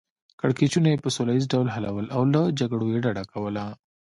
کړکیچونه 0.39 0.87
یې 0.91 1.03
په 1.03 1.09
سوله 1.15 1.31
ییز 1.35 1.45
ډول 1.53 1.67
حلول 1.75 2.05
او 2.15 2.21
له 2.33 2.41
جګړو 2.59 2.85
یې 2.93 2.99
ډډه 3.05 3.23
کوله. 3.33 3.65